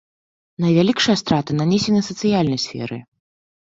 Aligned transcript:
Найвялікшыя 0.63 1.19
страты 1.21 1.51
нанесены 1.61 2.01
сацыяльнай 2.09 2.59
сферы. 2.67 2.97